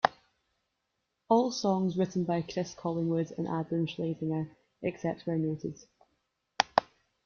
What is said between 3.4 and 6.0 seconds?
Adam Schlesinger, except where noted.